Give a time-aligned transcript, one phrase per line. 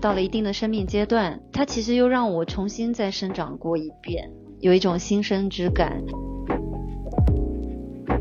[0.00, 6.02] 到了一定的生命阶段，它其实又让我重新再生长过一遍，有一种新生之感。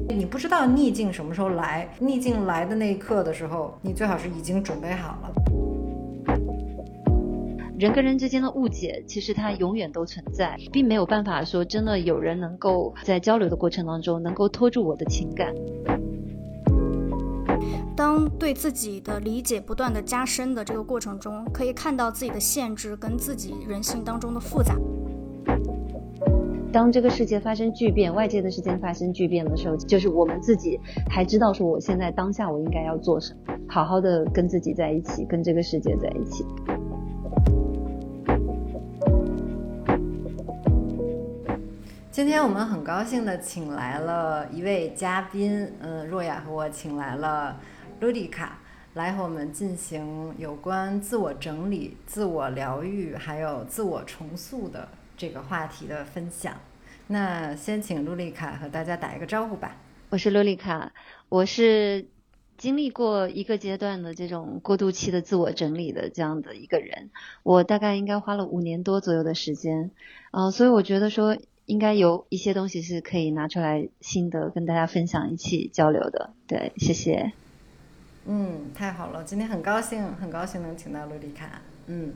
[0.09, 5.31] 你不知道逆境什么时候来，逆境来的那一刻的时候，你最好是已经准备好了。
[7.77, 15.53] 人跟人之间的误解，其实它永远都存在，并没有办法说真的有人能够在交流的过程当中能够拖住我的情感。
[17.97, 24.75] 当对自己的理解不断的加深的这个过程中，可以看到自己的限制跟自己人性当中的复杂。
[26.71, 36.45] 当这个世界发生巨变，外界的事件发生巨变的时候，就是我们自己还知道说我现在当下我应该要做什么，好好的跟自己在一起，跟这个世界在一起。
[42.11, 47.57] 今天我们很高兴的请来了一位嘉宾，嗯，若雅和我请来了。
[47.99, 48.59] 露丽卡
[48.93, 56.53] 来和我们进行有关自我整理、自我疗愈，还有自我重塑的这个话题的分享。
[57.07, 59.77] 那先请露丽卡和大家打一个招呼吧。
[60.09, 60.93] 我是露丽卡，
[61.29, 62.05] 我是
[62.57, 67.09] 经历过一个阶段的这种过渡期的自我整理的这样的一个人。
[67.43, 69.89] 我大概应该花了五年多左右的时间，
[70.31, 76.31] 嗯，所以我觉得说应该有一些东西是可以拿出来心得跟大家分享，一起交流的。
[76.47, 77.31] 对，谢谢。
[78.29, 81.61] 嗯，太好了，今天很高兴，很高兴能请到洛丽卡。
[81.85, 82.11] 嗯，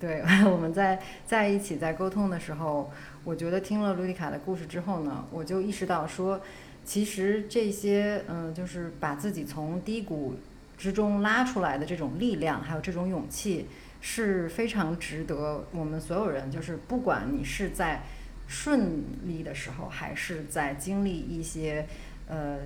[0.00, 2.90] 对， 我们在在一起在沟通的时候，
[3.24, 6.40] 我觉得听了洛丽卡的故事之后呢，我就意识到说，
[6.82, 10.34] 其实这些嗯，就是把自己从低谷
[10.78, 13.66] 之中拉出来的这种力量，还有这种勇气，
[14.00, 18.00] 是非常值得我们所有人，就是不管你是在
[18.46, 21.86] 顺利的时候，还是在经历一些
[22.28, 22.60] 呃。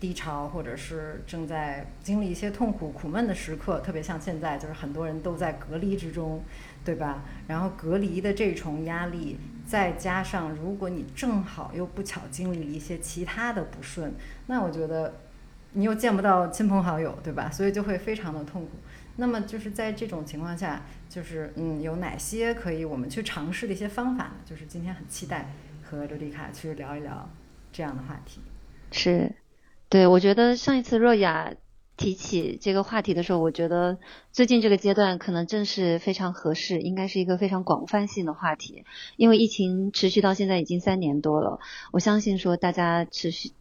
[0.00, 6.42] 低潮，或者是正在经历一些痛苦、苦闷的时刻，特别像现在，就是很多人都在隔离之中，
[6.84, 7.24] 对吧？
[7.48, 14.12] 然后隔离的这重压力，再加上如果你正好又不巧经历一些其他的不顺，
[14.46, 15.14] 那我觉得
[15.72, 17.50] 你又见不到亲朋好友，对吧？
[17.50, 18.70] 所以就会非常的痛苦。
[19.16, 24.34] 那么就是在这种情况下，就是嗯，有哪些可以我们去尝试的一些方法呢？
[24.44, 25.50] 就是今天很期待
[25.82, 27.28] 和刘丽卡去聊一聊
[27.72, 28.40] 这样的话题。
[28.92, 29.34] 是。
[29.88, 31.54] 对，我觉得上一次若雅
[31.96, 33.98] 提起这个话题的时候，我觉得
[34.32, 38.84] 最近这个阶段可能正是非常合适，应该是一个非常广泛性的话题。
[39.16, 41.58] 因为疫情持续到现在已经三年多了，
[41.90, 43.52] 我相信说大家持续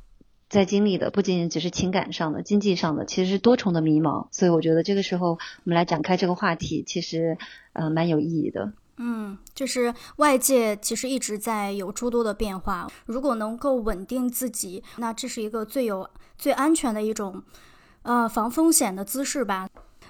[0.50, 4.28] 在经历的不仅仅只是情感上的、经济上的，其实是多重的迷茫。
[4.32, 7.38] 所以我觉得这个时候我们来展开这个话题，其实
[7.72, 8.74] 呃蛮有意义的。
[9.00, 17.44] 嗯，就是外界其实一直在有诸多的变化，如果能够稳定自己，那这是一个最有最安全的一种，
[18.02, 19.70] 呃，防风险的姿势吧。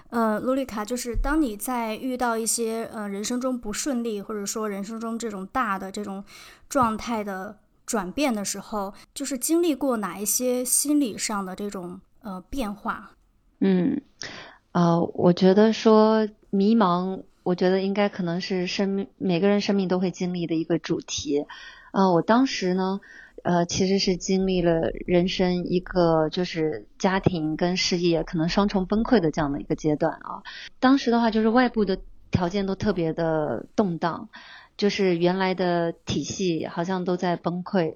[0.09, 6.23] 呃，洛丽卡，就是当你在遇到一些呃人生中不顺利，或者说人生中这种大的这种
[6.69, 13.11] 状态的转变的时候，就是经历过哪一些心理上的这种呃变化？
[13.59, 14.01] 嗯，
[14.71, 17.21] 呃，我觉得说迷茫。
[17.47, 21.45] 我觉得应该可能是生命每个人生命都会经历的一个主题，
[21.93, 22.99] 呃，我当时呢，
[23.41, 30.43] 呃，其实是经历了人生一个就是家庭跟事业可能双重崩溃的这样的一个阶段啊。
[30.81, 31.99] 当时的话，就是外部的
[32.31, 34.27] 条件都特别的动荡，
[34.75, 37.95] 就是原来的体系好像都在崩溃。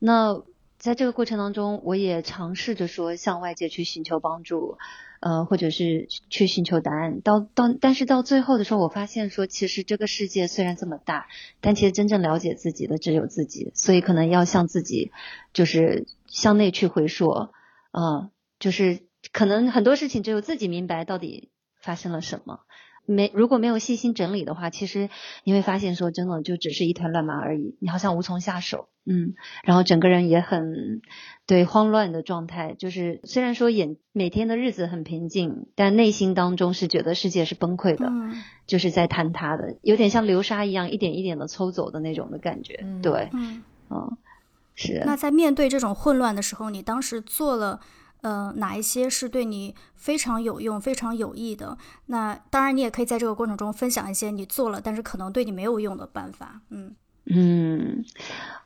[0.00, 0.42] 那
[0.76, 4.76] 在这个过程当中，我也尝试着说向外界去寻求帮助。
[5.20, 11.26] 呃，或者是去寻求答案，到到，但是到最后的时候，我发现说，其实这个世界虽然这么大，
[11.60, 15.10] 但其实真正了解自己的只有自己，所以可能要向自己，
[15.52, 17.48] 就是向内去回溯，
[17.92, 19.00] 呃，就是
[19.32, 21.50] 可能很多事情只有自己明白到底
[21.80, 22.60] 发生了什么。
[23.08, 25.08] 没如果没有细心整理的话，其实
[25.42, 29.34] 你会发现说真的就只是一团乱麻而已，你好像无从下手，嗯，
[29.64, 31.00] 然后整个人也很
[31.46, 43.62] 对慌乱的状态，就是虽然说眼每天的日子很平静，但内心当中是觉得世界是崩溃的，嗯就是在坍塌的，有点像流沙一样一点一点的抽走的那种的感觉，对，嗯，
[44.74, 45.02] 是。
[45.06, 47.80] 那在面对这种混乱的时候，你当时做了。
[48.22, 51.78] 呃，哪一些是对你非常有用、非常有益的？
[52.06, 56.60] 那当然，你也可以在这个过程中分享一些你做了，但是可能对你没有用的办法。
[56.70, 56.94] 嗯
[57.26, 58.04] 嗯，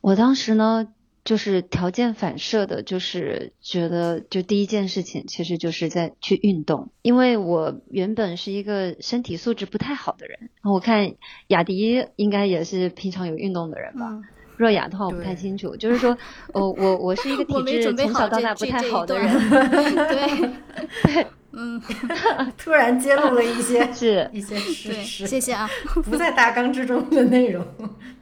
[0.01, 0.87] 我当时呢，
[1.23, 11.13] 就是条件反射的，就是觉得，就第一件事情，其实就是在去运动，因为我原本是一个身体素质不太好的人，我看
[11.47, 14.09] 雅迪应该也是平常有运动的人吧。
[14.09, 14.23] 嗯
[14.57, 16.17] 若雅的话我不太清楚，就是说，
[16.53, 20.53] 哦，我我是一个我体质没准备好从小到大不太好的这人，
[21.03, 21.81] 对，嗯，
[22.57, 25.69] 突然揭露了一些 是一些事对，实，谢谢啊。
[26.03, 27.65] 不在大纲之中的内容，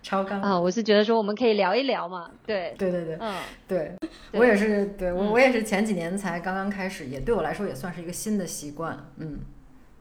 [0.04, 0.42] 超纲。
[0.42, 3.34] 啊，我是觉得说我们可以聊一聊嘛，对，对对对嗯，
[3.68, 3.92] 对，
[4.32, 8.98] 对我也是，对我嗯我也是前几年才刚刚开始，也对我来说也算是一个新的习惯。
[9.18, 9.40] 嗯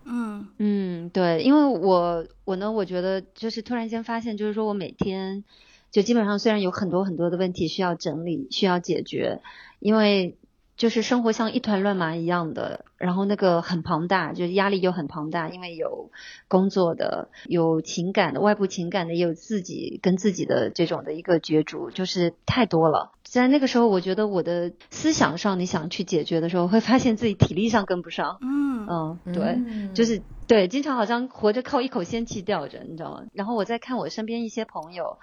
[0.07, 5.45] 嗯嗯，对，因为我我呢，我觉得就是突然间发现，就是说我每天
[5.91, 9.41] 就基本上虽然有很多很多的问题需要整理、需要解决，
[9.79, 10.37] 因为
[10.77, 16.11] 就是生活像一团乱麻一样的，然后那个很庞大，就是压力又很庞大，因为有
[16.49, 23.13] 工作的、有情感的、外部情感的，也有自己跟自己的这种的一个角逐，就是太多了。
[23.23, 28.39] 在那个时候，我觉得我的思想上，你想去解决的时候，会发现自己体力上跟不上。
[28.41, 29.43] 嗯嗯，对。
[29.45, 33.25] 嗯就是对，经常好像活着靠一口仙气吊着，你知道吗？
[33.35, 35.19] 然后我在看我身边一些朋友，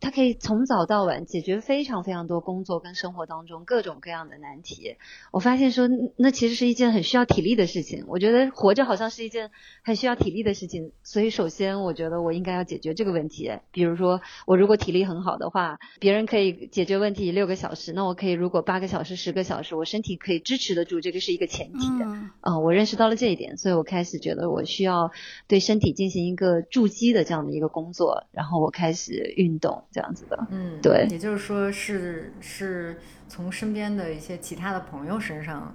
[0.00, 4.96] 他可以从早到晚解决非常非常多工作跟生活当中各种各样的难题。
[5.32, 8.04] 我发现说，那其实是一件很需要体力的事情。
[8.08, 9.50] 我觉得活着好像是一件
[9.82, 13.50] 很需要体力的事情，所以首先我觉得我应该要解决这个问题。
[13.70, 21.86] 比如说，我如果体力很好的话，别人可以解决问题六个小时，那我可以如果八个小时、十个小时，我身体可以支持得住，这个是一个前提。
[22.02, 25.10] 嗯嗯，我认识到了这一点，所以我开始觉得我需要
[25.48, 30.46] 对身体进行一个筑基的这样的一个工作，然后我开始运动这样子的。
[30.50, 32.98] 嗯，对也就是说是是
[33.28, 35.74] 从身边的一些其他的朋友身上，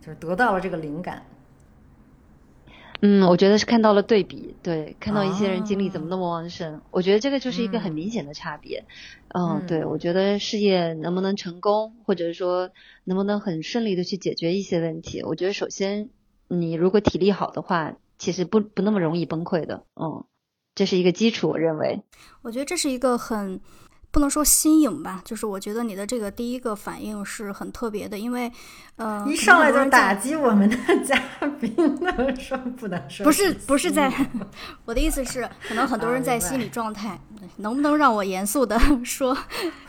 [0.00, 1.22] 就是得到了这个灵感。
[3.04, 8.84] 嗯，我觉得是看到了对比，对，看到一些人精力怎么那么旺盛，我觉得这个就是一个很明显的差别。
[9.34, 12.70] 嗯，嗯对，我觉得事业能不能成功，或者说
[13.02, 16.10] 能不能很顺利的去解决一些问题，我觉得首先
[16.46, 19.82] 你如果体力好的话，其实不不那么容易崩溃的。
[20.00, 20.24] 嗯，
[20.74, 22.02] 这是一个基础，我认为。
[22.42, 23.60] 我觉得这是一个很
[24.10, 28.50] 不能说新颖吧，就是我觉得你的这个第一个反应是很特别的，因为
[28.96, 30.34] 呃，一上来就打击。
[30.36, 31.18] 我们的嘉
[31.60, 31.74] 宾
[32.76, 34.12] 不能说不是是不是在，
[34.84, 37.18] 我的意思是，可能很多啊人在心理状态，
[37.56, 39.34] 能不能让我严肃的 说，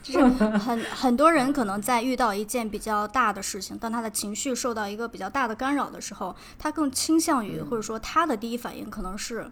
[0.02, 0.26] 就是
[0.58, 9.52] 很很多人可能在遇到一件比较大的事情，当他的情绪受到一个比较大的干扰的时候，他更倾向于或者说他的第一反应可能是，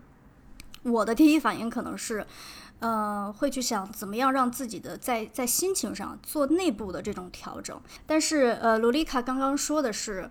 [0.83, 2.25] 我的第一反应可能是。
[2.79, 10.27] 呃，会去想怎么样让自己的在在心情上做内部的这种调整，但是呃，罗丽卡刚刚说的是，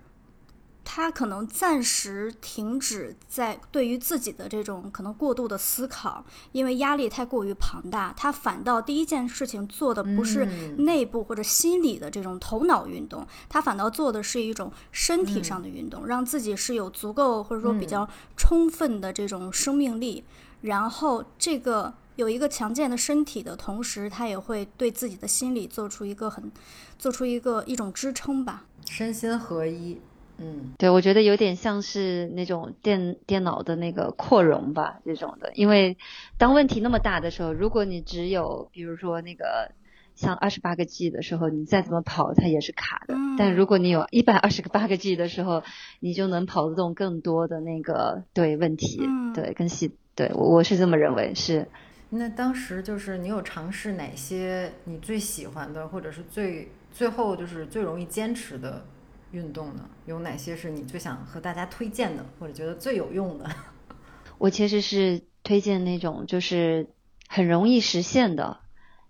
[0.83, 20.23] 他可能暂时停止在对于自己的这种可能过度的思考，因为压力太过于庞大，他反倒第一件事情做的不是嗯内部或者心理的这种头脑运动，他反倒做的是一种身体上的运动，让自己是有足够或者说比较充分的这种生命力，
[20.61, 21.93] 然后这个。
[22.17, 26.51] 有一个强健的身体的同时，他也会对自己的心理做出一个很，
[26.99, 28.65] 做出一个一种支撑吧。
[28.87, 29.99] 身心合一。
[30.41, 35.51] 嗯对，我觉得有点像是那种电电脑的那个扩容吧，这种的。
[35.53, 35.97] 因为
[36.37, 39.71] 当问题那么大的时候，如果你只有比如说那个
[40.15, 43.13] 像二十八个 G 的时候，你再怎么跑它也是卡的。
[43.13, 45.63] 嗯但如果你有一百二十个八个 G 的时候，
[45.99, 51.67] 你就能跑得动更多的那个对问题，嗯对更细对我我是这么认为是。
[52.09, 58.83] 那当时就是你有尝试哪些你最喜欢的，或者是最最后就是最容易坚持的
[59.31, 59.89] 运动呢？
[60.05, 63.49] 有哪些是你最想和大家推荐的，或者觉得最有用的？
[64.37, 66.87] 我其实是推荐那种就是
[67.27, 68.57] 很容易实现的，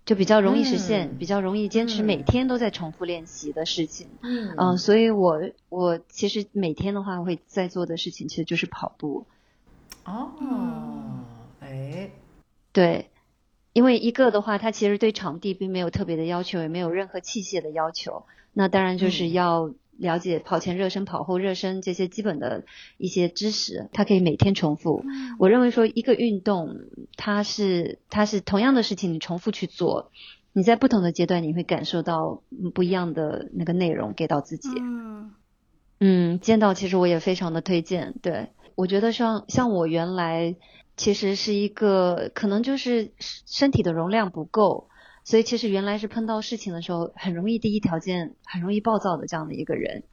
[0.06, 4.08] 就比较容易实现，嗯比较容易坚持，嗯每天都在重复练习的事情。
[4.22, 9.26] 嗯嗯，所以我我其实每天的话会在做的事情其实就是跑步。
[10.04, 11.24] 哦，嗯
[11.62, 12.10] 哎，
[12.74, 13.10] 对，
[13.72, 18.26] 因为一个的话，它其实对场地并没有特别的要求，也没有任何器械的要求。
[18.54, 22.66] 那当然就是嗯要了解跑前热身、跑后热身这些基本的
[22.98, 25.06] 一些知识，它可以每天重复。
[25.38, 26.76] 我认为说一个运动，
[27.16, 30.12] 它是它是同样的事情，你重复去做，
[30.54, 34.70] 你在不同的阶段你会感受到嗯不一样的那个内容给到自己。
[34.80, 35.32] 嗯
[36.00, 38.16] 嗯，剑道其实我也非常的推荐。
[38.24, 40.56] 对我觉得像像我原来
[40.98, 44.88] 其实是一个可能就是身体的容量不够，
[45.32, 50.04] 所以其实原来是碰到事情的时候很容易第一条件很容易暴躁的这样的一个人。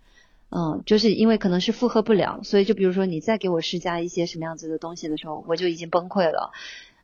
[0.51, 6.53] 嗯，就是因为可能是负荷不了，所以就比如说你再给我施加一些什么样子的东西的时候，我就已经崩溃了。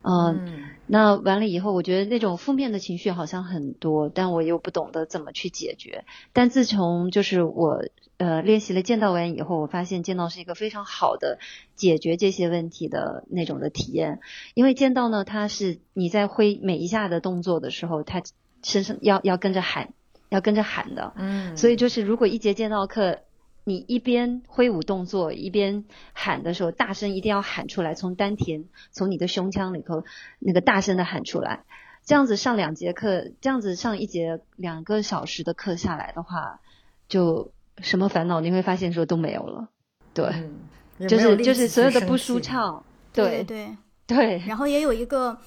[0.01, 6.05] 嗯，那完了以后，我觉得那种负面的情绪好像很多，但我又不懂得怎么去解决。
[6.31, 7.83] 但自从就是我
[8.17, 11.39] 呃练习了剑道完以后，我发现剑道是一个非常好的
[11.75, 14.19] 解决这些问题的那种的体验。
[14.53, 18.21] 因为剑道呢，它是你在挥每一下的动作的时候，它
[18.63, 19.93] 身上要要跟着喊，
[20.29, 21.13] 要跟着喊的。
[21.15, 23.19] 嗯，所以就是如果一节剑道课。
[23.67, 30.03] 你一边挥舞动作，一边喊的时候，大声一定要喊出来，从丹田，从你的胸腔里头，
[30.37, 31.63] 那个大声的喊出来。
[32.05, 36.59] 这样子上两节课，这样子上一节两个小时的课下来的话，
[37.09, 39.69] 就什么烦恼你会发现说都没有了。
[40.13, 40.29] 对，
[41.07, 43.75] 就是就是所有的不舒畅，对对。
[44.07, 45.37] 对，然后也有一个。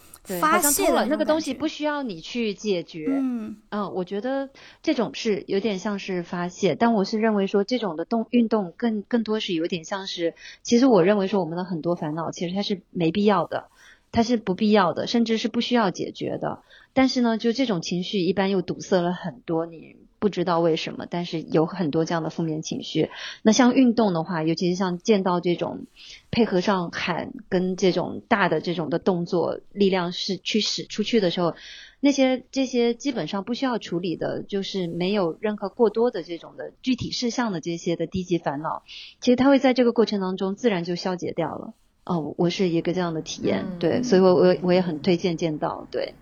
[0.41, 3.57] 发泄了那个东西不需要你去解决，嗯。
[3.71, 4.51] 嗯，我觉得
[4.83, 13.69] 这种是有点像是发泄，但我是认为说这种的动运动更更多是有点像是，其实我认为说我们的很多烦恼其实它是没必要的，
[14.13, 19.97] 它是不必要的，甚至是不需要解决的，但是呢，就这种情绪一般又堵塞了很多你。
[20.19, 23.11] 不知道为什么，但是有很多这样的负面情绪。
[23.43, 25.87] 那像运动的话，尤其是像见到这种
[26.31, 31.55] 配合上喊跟这种大的这种的动作，力量是去使出去的时候，
[32.01, 38.83] 那些这些基本上不需要处理的，就是没有任何过多的这种的具体事项的这些的低级烦恼，
[39.21, 41.75] 其实它会在这个过程当中自然就消解掉了。
[42.05, 46.15] 哦，我是一个这样的体验，对，所以我我我也很推荐剑道，对。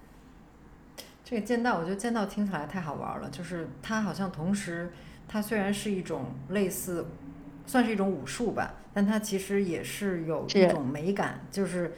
[1.28, 3.28] 这个剑道，我觉得剑道听起来太好玩了。
[3.30, 4.92] 就是它好像同时，
[5.26, 7.04] 它虽然是一种类似，
[7.66, 11.92] 算是一种武术吧，但它其实也是有一种美感，就是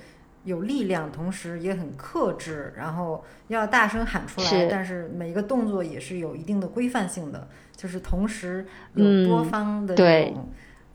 [0.45, 4.67] 有力量，同时也很克制，然后要大声喊出来。
[4.71, 10.49] 但是每一个动作也是有一定的规范性的，就是同时有多方的这种，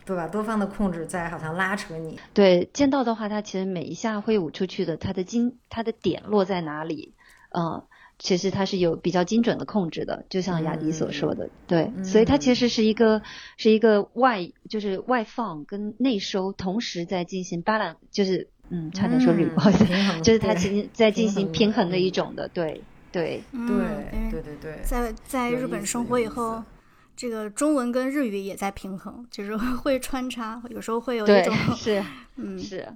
[0.06, 0.28] 对吧？
[0.28, 2.20] 多方的控制在好像拉扯你。
[2.34, 7.13] 对剑道的话，它其实每一下挥舞出去的，它的精，它的点落在哪里？
[7.54, 7.82] 嗯。
[8.20, 13.22] 其实它是有比较精准的控制的，就像雅迪所说的，对，所以它其实是一个
[13.58, 19.86] 是一个外就是外放跟内收同时在进行 balance，就是嗯，差点说不好意思，
[20.22, 22.82] 就是它其实在进行平衡的一种的，对
[23.12, 23.68] 对对
[24.32, 26.64] 对对对，在在日本生活以后，
[27.18, 32.02] 这个中文跟日语也在平衡，就是 会穿插，有时候会有一种是
[32.38, 32.88] 嗯是。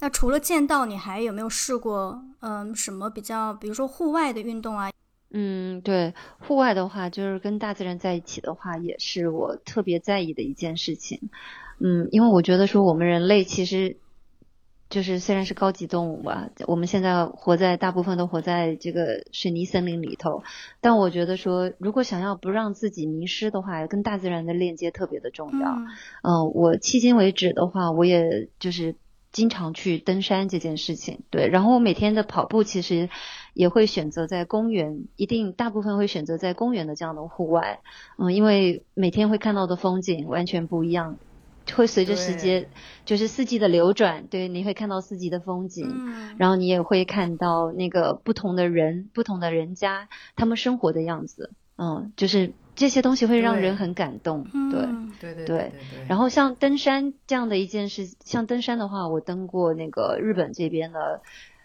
[0.00, 4.92] 那除了剑道，你还有没有试过嗯什么比较，比如说户外的运动啊？
[5.30, 11.30] 嗯，对，户外的话，就是跟大自然在一起的话，也是我特别在意的一件事情。
[11.80, 13.98] 嗯，因为我觉得说我们人类其实
[14.88, 20.44] 就是虽然是高级动物吧，我们现在活在大部分都活在这个水泥森林里头，
[20.80, 25.72] 但我觉得说如果想要不让自己迷失的话，跟大自然的链接特别的重要。
[26.22, 28.94] 嗯，我迄今为止的话，我也就是。
[29.30, 33.10] 经常去登山这件事情，对，然后我每天的跑步其实
[33.52, 37.80] 也会选择在公园，一定大部分会选择在公园的这样的户外，
[38.16, 41.18] 嗯，因为每天会看到的风景完全不一样，
[41.74, 42.68] 会随着时间
[43.04, 52.52] 就是四季的流转，对，你会看到四季的风景，然后你也会看到那个不同的人、不同的人家他们生活的样子，嗯，就是。
[52.78, 54.88] 这些东西会让人很感动，对。
[55.20, 55.72] 对对对。
[56.08, 61.20] 然后像登山这样的一件事，像登山的话，我登过那个日本这边的，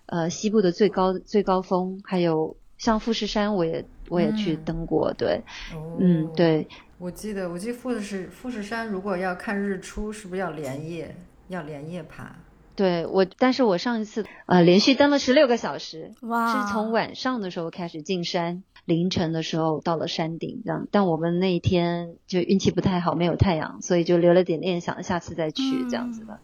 [0.08, 5.44] 呃，西部的最高最高峰，还有像富士山，我也我也去登过，对，
[6.00, 6.68] 嗯，对。
[6.98, 11.16] 我记得我记得富士富士山，如果要看日出，是不是要连夜？
[11.50, 12.36] 要连夜爬？
[12.76, 18.64] 对我，但是我上一次呃连续登了十六个小时，哇，是从晚上的时候开始进山。
[18.86, 26.40] 凌晨的时候到了山顶，这样，但我们那一天就运气不太好，没有太阳，所以就留了点念想，下次再去这样子的。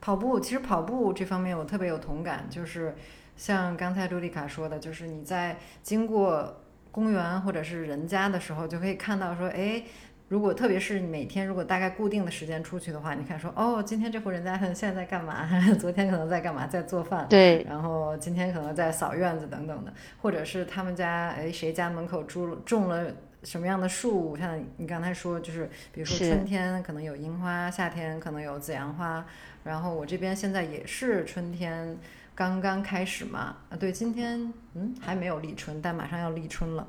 [0.00, 2.94] 跑步，其实跑步这方面我特别有同感，就是
[3.36, 9.82] 像刚才朱丽卡说的，就是你在经过公园或者是人家的时候，就可以看到说，哎。
[10.28, 15.48] 如果特别是每天如果大概固定的时间出去的话，你看说哦，今天这户人家现在在干嘛？
[15.78, 16.66] 昨天可能在干嘛？
[16.66, 17.24] 在做饭。
[17.28, 17.64] 对。
[17.68, 23.06] 然后今天可能在扫院子等等的，或者是他们家哎谁家门口种种了
[23.44, 24.36] 什么样的树？
[24.36, 29.24] 像你刚才说，就是比如说春天可能有樱花，夏天可能有紫阳花。
[29.62, 31.96] 然后我这边现在也是春天
[32.34, 36.84] 刚刚开始嘛，啊对，今天嗯还没有立春，但马上要立春了，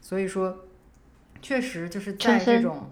[0.00, 0.64] 所以说。
[1.42, 2.90] 确实就是在这种，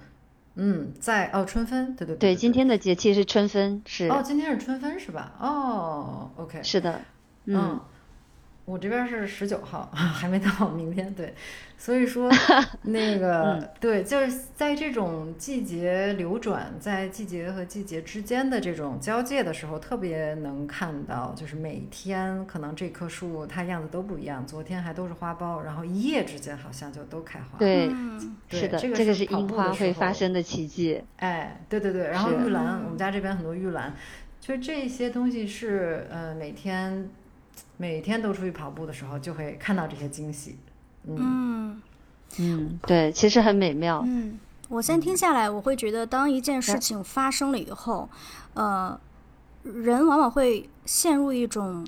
[0.56, 5.32] 嗯，在哦春分，对对对，对，今天的节气是春分，是哦，今天是春分是吧？
[5.40, 7.00] 哦，OK，是的，
[7.46, 7.80] 嗯，
[8.68, 11.12] 我这边是十九号， 还没到明天。
[11.14, 11.32] 对，
[11.78, 12.30] 所以说
[12.84, 27.58] 那个对，就是在这种季节流转，在季节和季节之间的这种交界的时候，特别能看到，就是每天可能这棵树它样子都不一样，昨天还都是花苞，然后一夜之间好像就都开花。
[27.58, 27.88] 对，
[28.50, 31.02] 是的，这个是樱花会发生的奇迹。
[31.16, 33.94] 哎，对对对，然后玉兰，我们家这边很多玉兰。
[34.40, 37.10] 就这些东西是，呃，每天
[37.78, 40.58] 每天都出去跑步的时候，就会看到这些惊喜。
[41.06, 41.80] 嗯
[42.38, 44.04] 嗯，对，其实很美妙。
[44.06, 48.10] 嗯，我先听下来，我会觉得，当一件事情发生了以后，
[48.52, 49.00] 呃，
[49.62, 51.86] 人往往会陷入一种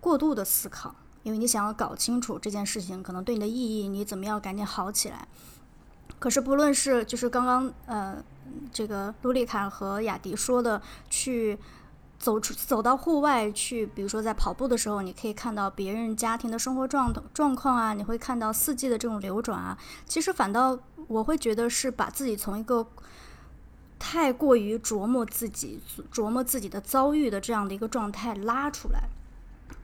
[0.00, 5.26] 过度的思考，因为你想要搞清楚这件事情可能对你的意义，你怎么样赶紧好起来。
[6.20, 8.22] 可是不论是就是刚刚呃。
[8.70, 11.58] 这个卢丽卡和雅迪说的，去
[12.18, 19.76] 走出走到户外去，比如说在跑步的时候，你可以看到别人家庭的生活状状况啊，你会看到四季的这种流转啊。
[20.06, 20.78] 其实反倒
[21.08, 22.86] 我会觉得是把自己从一个
[23.98, 25.80] 太过于琢磨自己、
[26.12, 29.08] 琢磨自己的遭遇的这样的一个状态拉出来，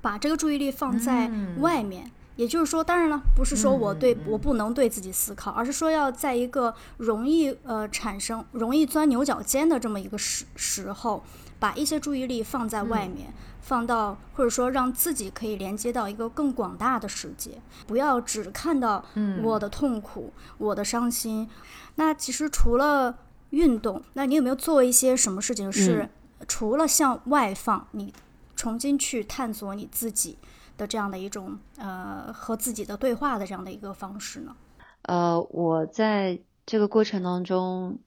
[0.01, 2.11] 把这个注意力放在外面。
[2.37, 11.23] 也就是说，当然了，不是说我对我不能对自己思考，而是说要在一个容易呃产生、容易钻牛角尖的这么一个时时候，
[11.61, 19.05] 把一些注意力放在外面，放到或者说让自己可以连接到一个更广大的世界，不要只看到
[19.45, 21.49] 我的痛苦、我的伤心。
[21.95, 23.17] 那其实除了
[23.51, 26.09] 运动，那你有没有做一些什么事情是
[26.49, 28.13] 除了向外放，你
[28.57, 30.39] 重新去探索你自己？
[30.77, 34.57] 的这样的一种呃和自己的对话的这样的一个方式呢？
[35.03, 37.99] 呃，我在这个过程当中，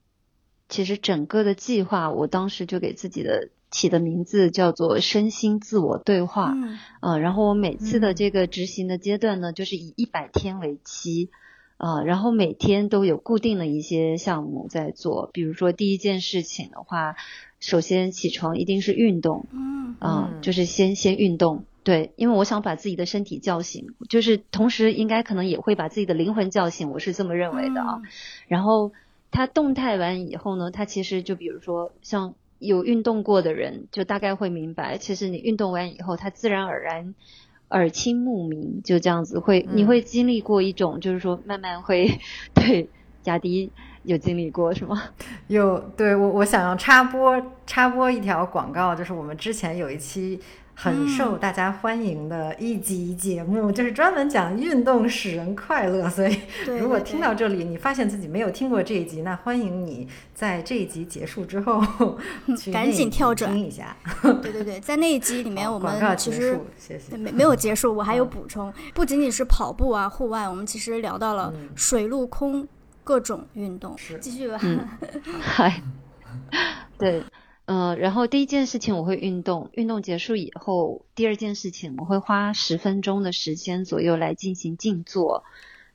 [0.68, 6.54] 其实整个的计划，我当时就给自己的起的名字叫做“身心自我对话”。
[7.02, 11.30] 嗯，然后我每次的这个执行的阶段呢，就是以一百天为期，
[11.76, 15.30] 啊，然后每天都有固定的一些项目在做。
[15.32, 17.14] 比如说第一件事情的话，
[17.60, 21.64] 首先起床一定是运动，嗯，啊，就是先先运动。
[21.82, 28.00] 对，因为我想把自己的身体叫醒，就是同时应该可能也会把自己的灵魂叫醒，我是这么认为的啊。
[28.48, 28.92] 然后
[29.34, 37.14] 他动态完以后呢，它其实就比如说像有运动过的人，就大概会明白，其实你运动完以后，它自然而然
[37.70, 42.20] 耳清目明，就这样子会，你会经历过一种，就是说慢慢会
[42.54, 42.88] 对
[43.24, 43.72] 雅迪
[44.04, 45.02] 有经历过是吗？
[45.48, 50.40] 有，对我我想要插播插播一条广告，就是我们之前有一期。
[50.76, 56.10] 很受大家欢迎的一集节目，就是专门讲运动使人快乐。
[56.10, 56.36] 所以，
[56.66, 61.80] 如果听到这里，你发现自己没有听过这一集，那欢迎你在这一集结束之后
[62.72, 63.96] 赶紧跳转听一下。
[64.42, 72.66] 对对对，在那一集里面，我们其实谢谢没没有结束，我还有补充，不仅仅是跑步啊，户外，我们其实聊到了水陆空
[73.04, 73.94] 各种运动。
[74.20, 74.58] 继续吧。
[75.40, 75.82] 嗨，
[76.98, 77.22] 对。
[77.66, 85.44] 嗯，然后第一件事情我会运动，运动结束以后，第二件事情我会花十分钟的时间左右来进行静坐，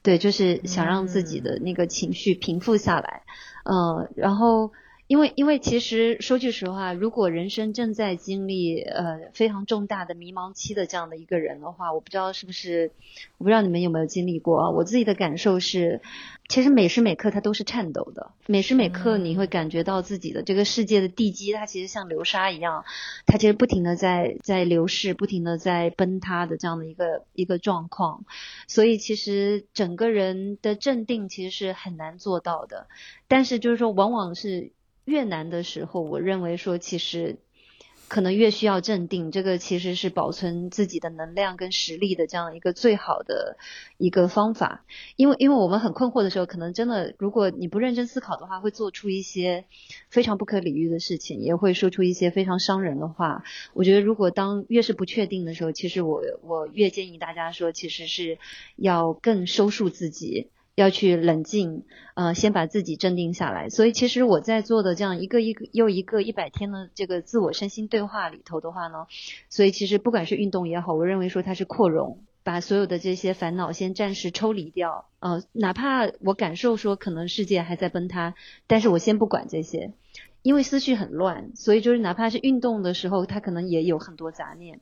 [0.02, 3.22] 对，就是想让自己的那个情绪平复下来。
[3.66, 4.72] 嗯，然后
[5.10, 12.92] 因为因为其实说句实话，如果人生正在经历呃非常重大的迷茫期的这样的一个人的话，我不知道是不是，
[13.40, 14.70] 我不知道你们有没有经历过啊？
[14.70, 16.00] 我自己的感受是。
[16.48, 22.86] 其实每时每刻它都是颤抖的，每时每刻你会感觉到自己的这个世界的地基，它其实像流沙一样，
[23.28, 28.26] 它其实不停的在在流逝，不停的在崩塌的这样的一个一个状况，
[28.68, 32.88] 所以其实整个人的镇定其实是很难做到的，
[33.28, 34.72] 但是就是说往往是
[35.10, 37.38] 越难的时候，我认为说其实。
[38.12, 43.56] 可能越需要镇定，这个其实是保存自己的能量跟实力的这样一个最好的
[44.00, 44.84] 一个方法。
[45.16, 49.66] 因为因为我们很困惑的时候，可能真的如果你不认真思考的话，会做出一些
[50.10, 53.44] 非常不可理喻的事情，也会说出一些非常伤人的话。
[53.76, 58.40] 我觉得如果当越是不确定的时候，其实我我越建议大家说，其实是
[58.76, 60.50] 要更收束自己。
[60.82, 63.70] 要去冷静，呃，先把自己镇定下来。
[63.70, 69.08] 所以，其实我在做的这样一个一个又一个一百天的这个自我身心对话里头的话呢，
[69.50, 75.06] 所以其实不管是运动也好，我认为说它是扩容，把所有的这些烦恼先暂时抽离掉。
[75.20, 79.92] 呃，哪怕我感受说可能世界还在崩塌，但是我先不管这些，
[80.42, 84.80] 因为思绪很乱，所以就是哪怕是运动的时候，它可能也有很多杂念。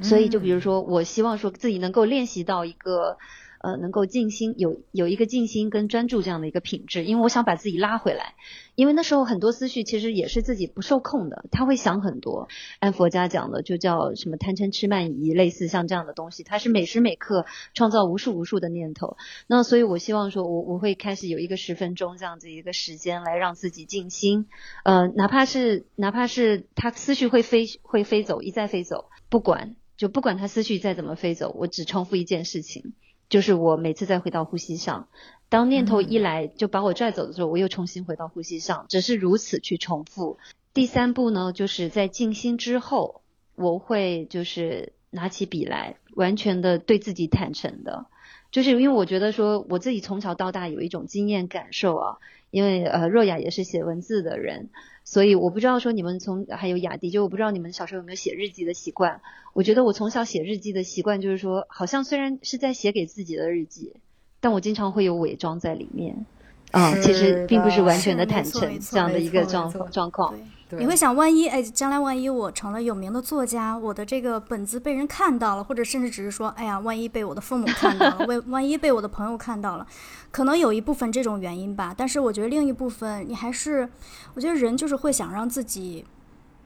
[0.00, 3.18] 所以，就比如说，我希望说自己能够练习到一个。
[3.60, 8.34] 呃能够静心，有有一个静心跟专注这样的一个品质，因为我想把自己拉回来，
[8.74, 17.44] 因为那时候很多思绪其实也是自己不受控的，他会想很多，按佛家讲的就叫什么贪嗔痴慢疑，类似像这样的东西，它是每时每刻
[17.74, 24.46] 创造无数无数的念头，那所以我希望说我我会开始有一个十分钟这样子一个时间来让自己静心，
[24.84, 29.76] 呃，哪怕是哪怕是他思绪会飞会飞走，一再飞走，不管。
[29.96, 32.94] 就不管他思绪再怎么飞走，我只重复一件事情，
[33.30, 35.08] 就是我每次再回到呼吸上。
[35.48, 40.38] 当念头一来就把我拽走的时候，我又重新回到呼吸上，只是如此去重复。
[40.74, 43.22] 第三步呢，就是在静心之后，
[43.56, 48.06] 我会就是拿起笔来，完全的对自己坦诚的，
[48.52, 52.18] 就是因为我觉得说我自己从小到大有一种经验感受啊，
[52.50, 54.70] 因为呃若雅也是写文字的人。
[55.10, 59.20] 所以我不知道说你们从还有雅迪，就我不知道你们小时候有没有写日记的习惯。
[59.54, 63.96] 我觉得我从小写日记的习惯就是说，好像虽然是在写给自己的日记，
[64.38, 66.24] 但我经常会有伪装在里面。
[66.70, 70.32] 嗯，其实并不是完全的坦诚这样的一个状状况。
[70.78, 79.86] 你会想，万一哎，将来万一我成了有名的作家，我的这个本子被人看到了，或者甚至只是说，哎呀，万一被我的父母看到了， 万万一被我的朋友看到了，
[80.30, 81.94] 可能有一部分这种原因吧。
[81.96, 83.88] 但是我觉得另一部分，你还是，
[84.34, 86.04] 我觉得人就是会想让自己，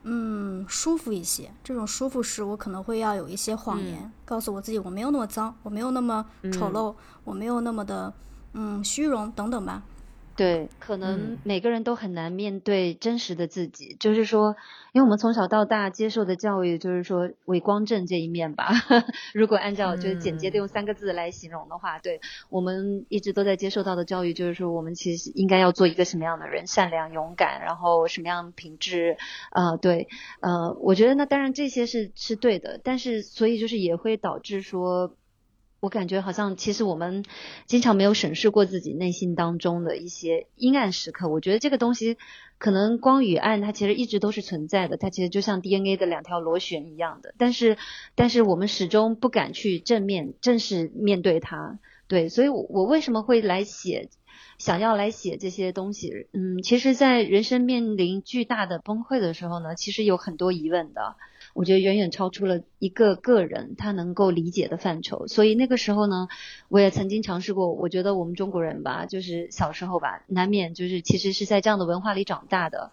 [0.02, 1.50] 嗯，舒服一些。
[1.62, 8.12] 这种舒服是我可能会要有一些谎言，告诉我自己我没有那么脏，我没有那么丑陋，我没有那么的，
[8.52, 9.82] 嗯，虚荣等等吧。
[10.36, 14.56] 对，可能每个人都很难面对真实的自己，就是说，
[14.92, 18.72] 因为我们从小到大接受的教育就是说伪光正这一面吧。
[19.32, 22.20] 如果按照就是简洁的用三个字来形容的话，对
[22.50, 29.16] 我们一直都在接受到的教育就是说，我们其实应该要做一个什么样的人，善良、勇敢，然后什么样品质，
[29.52, 30.08] 呃，对，
[30.40, 35.14] 呃，我觉得那当然这些是是对的，但是所以就是也会导致说。
[35.84, 37.26] 我感觉好像，其实我们
[37.66, 41.28] 经常没有审视过自己内心当中的一些阴暗时刻。
[41.28, 42.16] 我觉得这个东西，
[42.56, 44.96] 可能光与暗，它其实一直都是存在的。
[44.96, 47.34] 它其实就像 DNA 的两条螺旋一样的。
[47.36, 47.76] 但是，
[48.14, 51.78] 但是我们始终不敢去正面、正式面对它。
[52.08, 54.08] 对，所以我我为什么会来写，
[54.56, 56.28] 想要来写这些东西？
[56.32, 61.16] 嗯，其实，在人生面临巨大的崩溃的时候呢，其实有很多疑问的。
[61.54, 66.28] 我觉得远远超出了一个个人他能够理解的范畴，所以那个时候呢，
[66.68, 67.72] 我也曾经尝试过。
[67.72, 72.90] 我觉得我们中国人吧，就是小时候吧，难免就是其实是在这样的文化里长大的，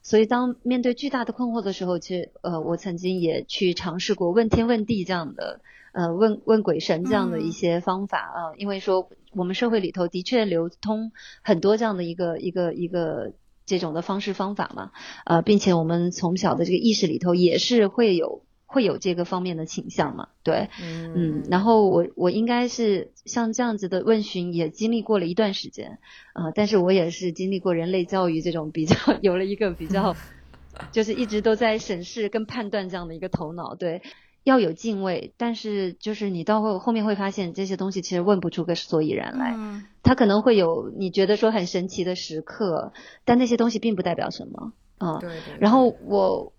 [0.00, 5.60] 所以当面对巨大的困惑的时候，其实呃，我曾经也去尝试过问天问地这样的，
[5.92, 11.10] 呃，问问鬼神这样的一些方法啊，因为说我们社会里头的确流通
[11.42, 13.32] 很多这样的一个一个一个。
[13.66, 14.92] 这种的方式方法嘛，
[15.24, 25.98] 呃，并且我们从小的这个意识里头也是会有会有这个方面的倾向嘛，对，嗯，然后我我应该是像这样子的问询也经历过了一段时间，
[26.34, 30.16] 呃，但是我也是经历过人类教育这种比较有了一个比较，
[30.92, 34.02] 就是一直都在审视跟判断这样的一个头脑，对。
[34.44, 39.54] 要有敬畏，但是就是你到后后面会发现这些东西其实问不出个所以然来。
[39.56, 42.92] 嗯，它可能会有你觉得说很神奇的时刻，
[43.24, 44.72] 但那些东西并不代表什么。
[44.98, 45.30] 嗯，对。
[45.58, 46.52] 然后我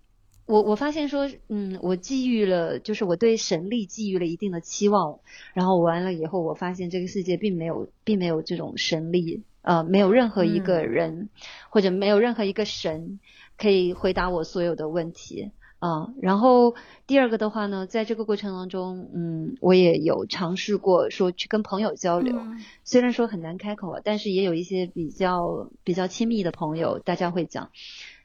[0.46, 5.20] 我我发现说，嗯，我寄予了，就是我对神力寄予了一定的期望。
[5.54, 11.28] 然后完了以后，我发现这个世界并没有并没有这种神力，呃，没有任何一个人
[11.70, 13.20] 或者没有任何一个神
[13.56, 15.52] 可以回答我所有的问题。
[15.78, 16.74] 啊，然后
[17.06, 22.40] 第二个的话呢，在这个过程当中，嗯，我也有尝试过说去跟朋友交流，
[22.82, 27.70] 虽然说很难开口，但是也有一些比较比较亲密的朋友，大家会讲。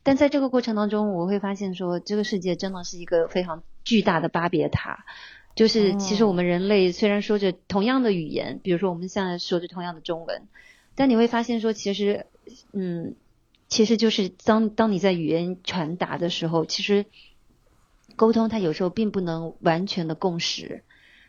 [0.01, 5.03] 但在这个过程当中，我会发现说，这个世界真的是一个非常巨大的巴别塔，
[5.53, 10.43] 就是其实我们人类虽然说着同样的语言，比如说我们现在说着同样的中文，
[10.95, 12.27] 但你会发现说，其实，
[12.71, 13.15] 嗯，
[13.67, 17.05] 其实就是当当你在语言传达的时候，其实。
[18.15, 20.83] 沟通，它有时候并不能完全的共识，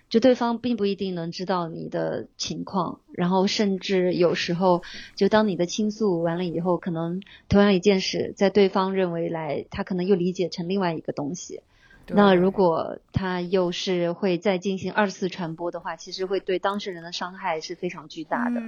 [0.09, 4.83] 就对方并不一定能知道你的情况，然后甚至有时候，
[5.17, 11.63] 就当你的倾诉完了以后，可能同样一件事，在对方认为来，他可能又理解成另外一个东西。
[12.09, 18.61] 那如果他又是会再进行二次传播的话，其实会对当事人的伤害是非常巨大的。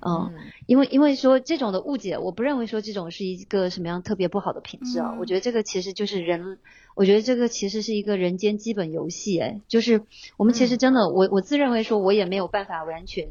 [0.00, 0.34] 嗯，
[0.66, 5.16] 因为因为说这种的误解，我不认为说这种是一个什么样特别不好的品质啊。
[5.18, 6.58] 我觉得这个其实就是人，
[6.94, 10.02] 我觉得这个其实是一个人间基本游戏，哎，就是
[10.36, 13.28] 我们其实真的，我我自认为说，我也没有办法完全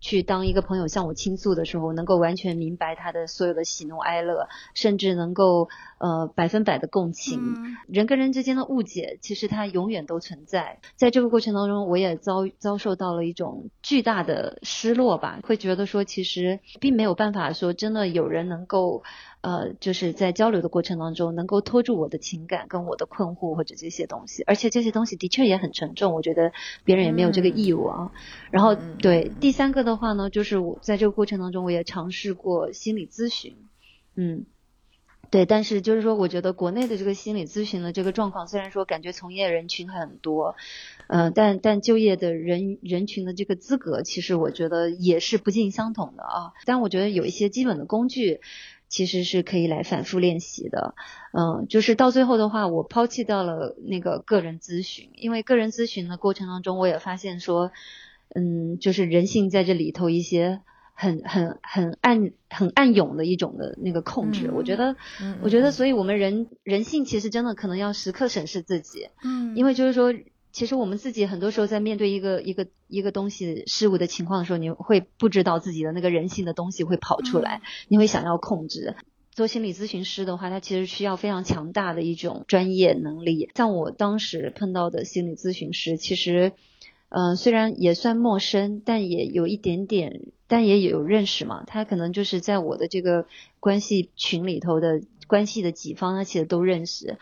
[0.00, 7.76] 去当一个朋友向我倾诉的时候，能够完全明白他的所有的喜怒哀乐，甚至能够呃百分百的共情。
[7.86, 10.78] 人跟人之间的误解，其实它永远都存在。
[10.96, 19.02] 在这个过程当中，我也遭遭受到了一种巨大的失落吧，会觉得说，其实并没有办法说真的有人能够。
[19.42, 26.52] 呃，就是在交流的过程当中，能够拖住我的情感跟我的困惑或者这些东西，而且这些东西的确也很沉重，我觉得
[26.84, 28.12] 别人也没有这个义务啊。
[28.52, 33.56] 然后，对第三个的话呢，就是我在这个过程当中，我也尝试过心理咨询，
[34.14, 34.46] 嗯，
[35.30, 40.54] 对，但是就是说，我觉得国内的这个心理咨询的这个状况，虽然说感觉从业人群很多，
[41.08, 46.52] 嗯，但但就业的人人群的这个资格，其实我觉得也是不尽相同的啊。
[46.64, 48.40] 但我觉得有一些基本的工具。
[48.92, 50.94] 其实是可以来反复练习的，
[51.32, 57.72] 嗯，就是到最后的话，我抛弃掉了那个个人咨询，因为个人咨询的过程当中，我也发现说，
[58.34, 60.60] 嗯，就是人性在这里头一些
[60.92, 64.94] 很很很暗很暗涌的一种的那个控制，我觉得，
[65.42, 70.12] 我觉得，所以我们人人性其实真的可能要时刻审视自己，嗯，因为就是说。
[70.52, 78.94] 其实我们自己很多时候在面对一个一个一个东西事物的情况的时候，你会不知道自己的那个人性的东西会跑出来，你会想要控制。
[79.30, 83.48] 做心理咨询师的话，他其实需要非常强大的一种专业能力。
[83.54, 86.52] 像我当时碰到的心理咨询师，其实，
[87.08, 91.64] 嗯，虽然也算陌生，但也有一点点，但也有认识嘛。
[91.66, 93.24] 他可能就是在我的这个
[93.58, 97.16] 关系群里头的关系的几方，他其实都认识。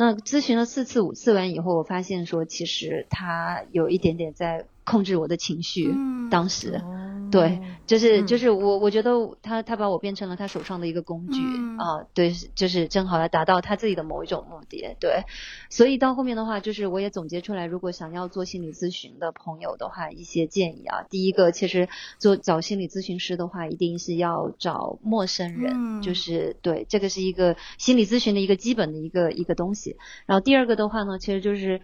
[0.00, 4.64] 那咨询了四次五次完以后，我发现说，其实他有一点点在。
[4.90, 5.94] 控制我的情绪，
[6.32, 6.82] 当时，
[7.30, 11.40] 对，就是就是我我觉得他他把我变成了他手上的一个工具
[11.78, 15.22] 啊，对，就是正好来达到他自己的某一种目的，对，
[15.70, 31.80] 所以到后面的话，就是我也总结出来，如果想要做心理咨询的朋友的话，一些建议啊，第一个，其实做找心理咨询师的话，一定是要找陌生人，就是对，这个是一个心理咨询的一个基本的一个一个东西，然后第二个的话呢，其实就是。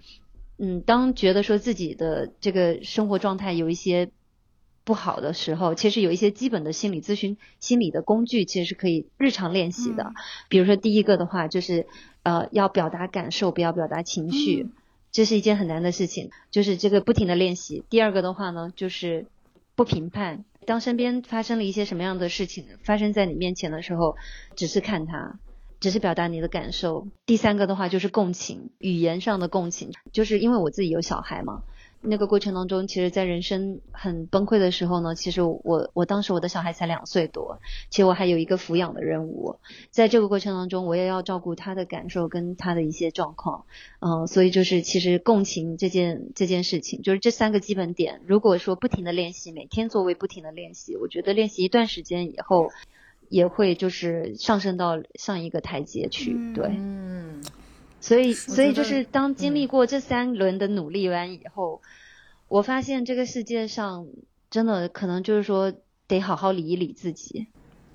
[0.59, 4.11] 嗯，当觉得说自己的这个生活状态有一些
[4.85, 10.15] 不好的时候，其实有一些基本的心理咨询、心理的工具，其实是可以日常练习的。
[10.49, 11.87] 比如说，第一个的话就是
[12.23, 14.69] 呃，要表达感受，不要表达情绪，
[15.13, 17.85] 这是一件很难的事情，就是这个不停的练习。
[17.91, 19.27] 第二个的话呢，就是
[19.75, 24.17] 不评判，当身边发生了一些什么样的事情发生在你面前的时候，
[24.55, 25.39] 只是看它。
[25.81, 27.07] 只是表达你的感受。
[27.27, 31.63] 第三个的话就是共情，语言上的共情，就是因为我自己有小孩嘛。
[32.09, 37.59] 那个过程当中，其实，在人生很崩溃的时候呢，其实我我当时我的小孩才两岁多，
[37.91, 39.57] 其实我还有一个抚养的任务。
[39.91, 43.65] 在这个过程当中，我也要照顾他的感受跟他的一些状况。
[43.99, 48.21] 嗯，所以就是其实共情这件这件事情，就是这三个基本点。
[48.27, 52.71] 如果说不停的练习，每天作为不停的练习，我觉得练习一段时间以后。
[53.29, 57.43] 也会就是上升到上一个台阶去，对，嗯，
[58.01, 61.83] 所以所以就是当经历过这三轮的努力完以后，
[62.49, 64.07] 我发现这个世界上
[64.51, 65.73] 真的可能就是说
[66.09, 67.47] 得好好理一理自己，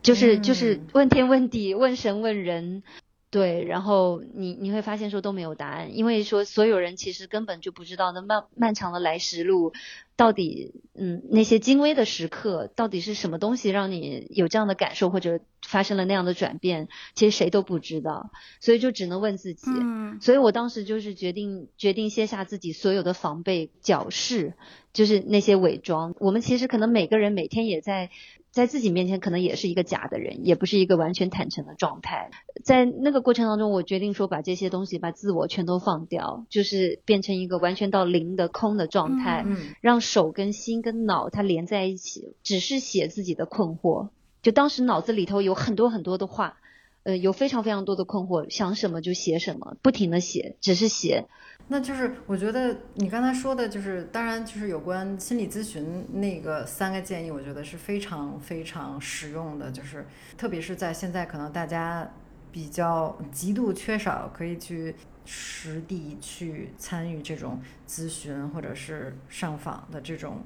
[0.02, 2.84] 就是就是问天问地问神问人。
[3.32, 9.72] 对，然后你你会发现说都没有答案，因为说所有人其实根本就不知道那漫漫长的来时路，
[10.18, 19.72] 到底嗯那些精微的时刻到底是什么东西让你有这样的感受或者发生了那样的转变，其实谁都不知道，所以就只能问自己。
[19.72, 24.56] 嗯，所以我当时就是决定决定卸下自己所有的防备矫饰，
[24.92, 26.16] 就是那些伪装。
[26.20, 28.10] 我们其实可能每个人每天也在。
[28.52, 32.30] 在自己面前可能也是一个假的人，也不是一个完全坦诚的状态。
[32.64, 39.46] 在那个过程当中，我决定说把这些东西，把自我全都放掉，就是变成一个完全到零的空的状态，
[39.80, 44.10] 让手跟心跟脑它连在一起，只是写自己的困惑。
[44.42, 46.58] 就当时脑子里头有很多很多的话，
[47.04, 51.28] 呃，有非常非常多的困惑，想什么就写什么，不停的写，只是写。
[51.68, 60.06] 那就是我觉得你刚才说的，就是当然就是有关心理咨询那个三个建议，我觉得是非常非常实用的，就是
[60.38, 62.12] 特别是在现在可能大家
[62.52, 64.96] 比较极度缺少可以去
[65.26, 70.44] 实地去参与这种咨询或者是上访的这种。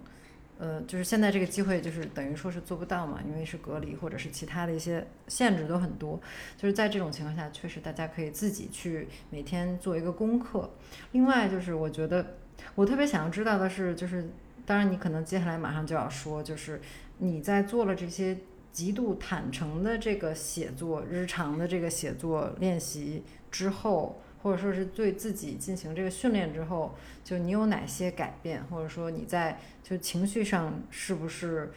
[0.58, 6.20] 呃，就是现在这个机会，就是等于说是做不到嘛，因为是隔离或者是其他的一些限制都很多。
[6.58, 10.70] 就是在这种情况下，确实大家可以自己去每天做一个功课。
[11.12, 12.38] 另外，就是我觉得
[12.76, 14.30] 我特别想要知道的是，就是
[14.66, 16.80] 当然你可能接下来马上就要说，就是
[17.18, 18.38] 你在做了这些
[18.72, 24.22] 极度坦诚的这个写作日常的这个写作练习之后。
[24.46, 31.72] 或者说是对自己进行这个训练之后，就你有哪些改变，或者说你在就情绪上是不是，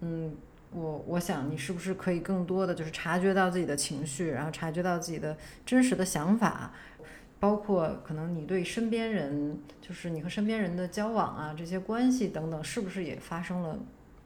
[0.00, 0.36] 嗯，
[0.72, 6.70] 我我想你是不是可以更多的就是察觉到自己的情绪，然后察觉到自己的真实的想法。
[7.38, 13.78] 包括可能你对身边人，就是你和身边人的交往啊，这些关系等等，是不是也发生了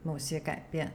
[0.03, 0.93] 某些改变？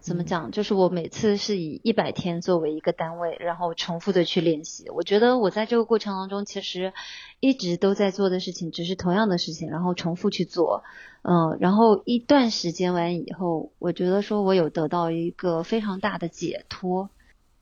[0.00, 0.50] 嗯，怎么讲？
[0.50, 4.88] 就是我每次是以一百天作为一个单位，然后重复的去练习。
[4.90, 6.92] 我觉得我在这个过程当中，其实
[7.38, 10.82] 一直都在做的事情，只是同样的事情，然后重复去做。
[11.22, 17.10] 嗯，然后一段时间完以后，我觉得说我有得到一个非常大的解脱，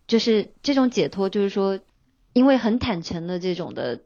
[0.06, 1.80] 就是这种解脱，就是说。
[2.34, 4.02] 因为很坦诚的这种的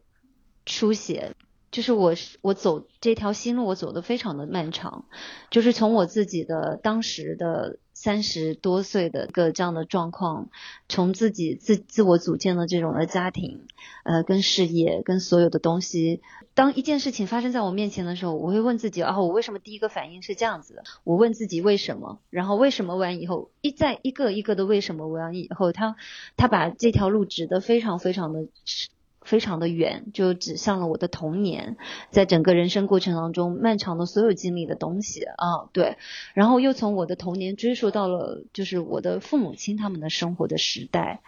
[0.64, 1.34] 书写，
[1.70, 5.04] 就是我我走这条心路，我走的非常的漫长，
[5.50, 10.50] 就是从我自己的当时的三十多岁的个这样的状况，
[10.88, 13.60] 从自己自自我组建的这种的家庭，
[14.02, 16.20] 呃，跟事业，跟所有的东西。
[16.52, 20.82] 当一件事情发生在我面前的时候，我会问自己啊，我为什么第一个反应是这样子的？
[21.04, 22.18] 我问自己为什么？
[22.28, 25.94] 然后为什么完以后，一再一个一个的为什么完以后，他
[26.36, 28.48] 他把这条路指得非常非常的
[29.24, 31.76] 非常的远，就指向了我的童年，
[32.10, 35.96] 在整个人生过程当中漫长的所有经历的东西啊，对，
[36.34, 41.20] 然后又从我的童年追溯到了就是我的父母亲他们的生活的时代。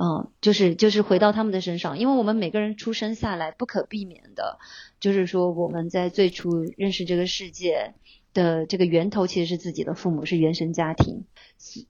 [0.00, 4.60] 嗯，就是就是回到他们的身上，因为我们每个人出生下来不可避免的，
[5.00, 7.94] 就是说我们在最初认识这个世界
[8.32, 11.24] 的这个源头其实是自己的父母，是原生家庭，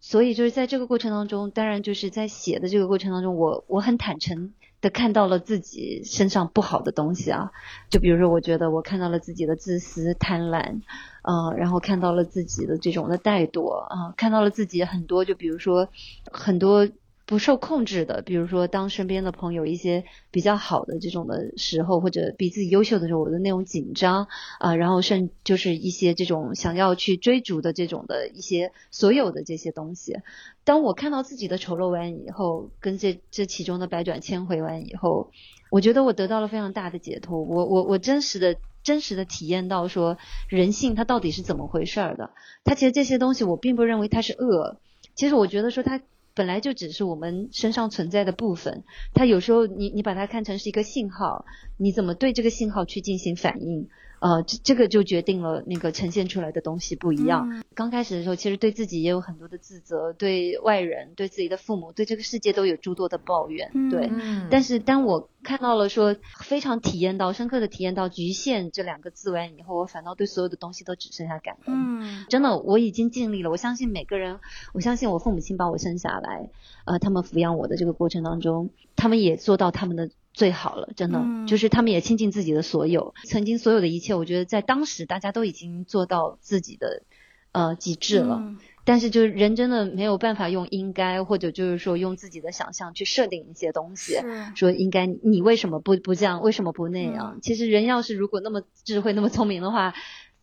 [0.01, 7.53] 所以就是在这个过程当中，当然就是在写的这个过程当中，我我很坦诚的看到了自己身上不好的东西啊，
[7.91, 10.83] 就比如说我觉得我看到了自己的自私贪婪，
[11.23, 15.89] 呃，然后看到了自己的这种的怠惰啊，看到了自己很多就比如说
[16.33, 16.89] 很多。
[17.29, 30.17] 不受控制的，比如说当身边的朋友一些比较好的这种的时候，或者比自己优秀的时候，我的那种紧张啊，然后甚就是一些这种想要去追逐的这种的一些所有的这些东西，
[30.65, 35.31] 当我看到自己的丑陋完以后，跟这这其中的百转千回完以后，
[35.71, 37.43] 我觉得我得到了非常大的解脱。
[37.43, 40.17] 我我我真实的真实的体验到说
[40.49, 42.31] 人性它到底是怎么回事儿的。
[42.65, 44.81] 它其实这些东西我并不认为它是恶，
[45.15, 46.01] 其实我觉得说它。
[46.39, 51.45] 本来就只是我们身上存在的部分，它有时候你你把它看成是一个信号，
[51.77, 53.89] 你怎么对这个信号去进行反应？
[54.21, 57.63] 呃，这这个就决定了那个呈现出来的东西不一样。
[57.75, 63.71] 刚开始的时候，其实对自己也有很多的自责，对外人、对自己的父母、对这个世界都有诸多的抱怨。
[63.91, 64.11] 对，
[64.51, 71.75] 但是当我看到了说非常体验到、深刻的体验到“局限”这两个字完以后，我反倒对所有的东西都只剩下感恩。
[72.01, 73.51] 嗯，真的，我已经尽力了。
[73.51, 74.41] 我相信每个人，
[74.73, 76.51] 我相信我父母亲把我生下来，
[76.85, 80.11] 呃，他们抚养我的这个过程当中，他们也做到他们的。
[80.39, 87.03] 最好了，真的，就是他们也倾尽自己的所有，曾经所有的一切，我觉得在当时大家都已经做到自己的
[87.51, 88.55] 呃极致了。
[88.85, 94.15] 但是就是人真的没有办法用应该或者就是说用自己的想象去设定一些东西，
[94.55, 97.41] 说应该你为什么不不这样，为什么不那样？
[97.43, 99.93] 其实人要是如果那么智慧那么聪明的话，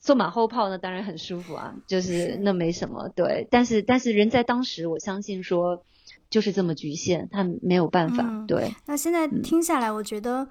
[0.01, 3.47] 做马后炮那当然很舒服啊，就是那没什么对。
[3.49, 5.85] 但是但是人在当时，我相信说。
[6.29, 8.23] 就是这么局限，他没有办法。
[8.47, 10.47] 对，那现在听下来，我觉得，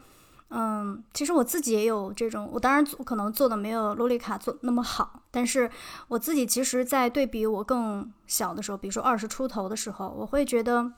[0.50, 5.70] 嗯，其实我自己也有这种，我当然可能做的没有洛丽卡做那么好，但是
[6.08, 10.92] 我自己其实，在对比我更小的时候，比如说二十出头的时候，我会觉得。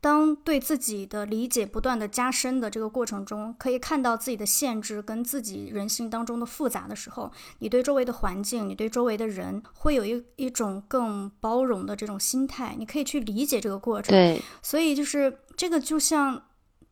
[0.00, 14.12] 当对自己的理解不断的加深的这个过程中，可以看到自己的限制跟自己人性当中的复杂的时候，你对周围的环境，你对周围的人，会有一一种更包容的这种心态，你可以去理解这个过程。
[14.12, 16.40] 对，所以就是这个就像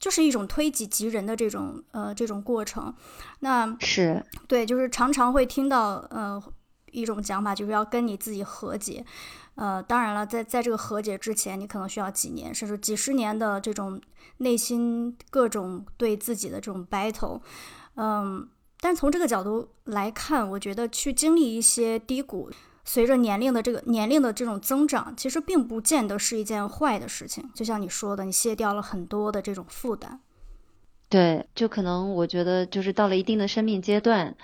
[0.00, 2.92] 就是一种推己及人的这种呃这种过程。
[3.40, 6.42] 那是对，就是常常会听到呃
[6.90, 9.04] 一种讲法，就是要跟你自己和解。
[9.56, 14.00] 呃，当然了，在在这个和解之前，你可能需要几年，甚至几十年的这种
[14.38, 17.40] 内心各种对自己的这种 battle，
[17.94, 18.48] 嗯，
[18.80, 22.50] 但从这个角度来看，我觉得去经历一些低谷，
[22.84, 27.48] 随着年龄的这个年龄的这种增长，其实并不见得是一件坏的事情。
[27.54, 30.20] 就像你说的，你卸掉了很多的这种负担。
[31.08, 34.34] 对，就可能我觉得，就是到了一定的生命阶段。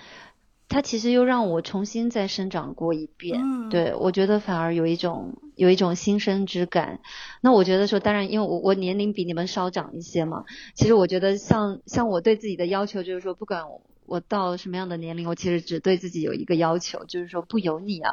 [0.71, 7.01] 他其实又让我重新再生长过一遍，对我觉得反而有一种有一种新生之感。
[7.41, 13.63] 那我觉得说，当然，因为我我年龄比你们稍长一些嘛，其实我觉得像像我对自己的要求就是说，不管
[14.05, 18.11] 我到什么样的年龄，我其实只对自己有一个要求，就是说不油腻啊。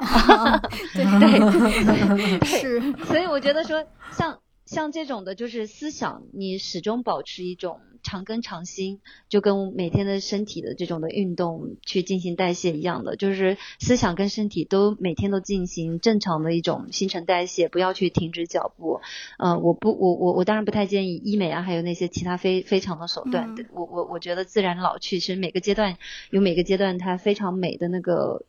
[0.93, 1.05] 对
[2.41, 2.93] 对，是。
[3.05, 4.39] 所以我觉得说，像。
[4.69, 9.01] 像这种的，就是思想，你始终保持一种常根常新，
[9.31, 19.01] 就跟每天的身体的这种的运动去进行代谢一样的，就是思想跟身体都每天都进行正常的一种新陈代谢，不要去停止脚步。
[19.39, 23.57] 呃，我不，我我我当然不太建议医美啊，还有那些其他非非常的手段。
[23.73, 25.97] 我我我觉得自然老去，其实每个阶段
[26.29, 28.45] 有每个阶段它非常美的那个。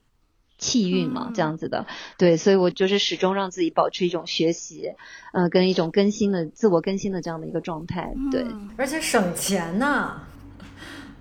[0.59, 1.87] 气运嘛，这样子的，
[2.17, 4.93] 对，所以我就是始终让自己保持一种学习，
[5.33, 8.45] 呃，跟一种更新的自我更新的这样的一个状态，对，
[8.77, 10.21] 而且省钱呐，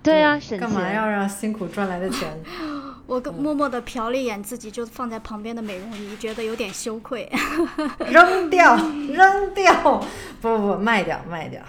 [0.03, 2.37] 对啊，省钱，干嘛要让辛苦赚来的钱？
[3.07, 7.27] 我默默的瞟了一眼自己就放在旁边的美容仪，觉得有点羞愧，
[8.07, 8.75] 扔掉，
[9.09, 10.03] 扔掉，
[10.39, 11.59] 不不不，卖掉，卖掉。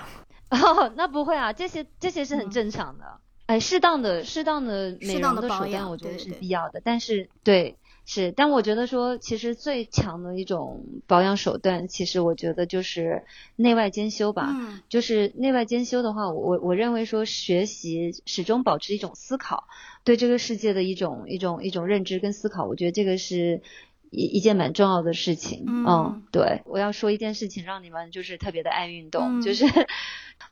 [0.50, 3.04] 哦，那不会啊，这些这些是很正常的。
[3.50, 6.80] 哎，适当的、适当的美容的手段，我觉得是必要的。
[6.84, 13.24] 但是，对，是，但我觉得说，其实最强的一种保养手段，其实我觉得就是
[13.56, 14.54] 内外兼修吧。
[14.56, 14.80] 嗯。
[14.88, 19.64] 就是内外兼修的话，我我我认为说，学习始终保持一种思考，
[20.04, 23.62] 对这个世界的一种一种一种认知跟思考，我觉得这个是
[24.10, 25.64] 一一件蛮重要的事情。
[25.66, 26.22] 嗯。
[26.30, 29.64] 对，我要说一件事情，让你们就是特别的爱运动，就是。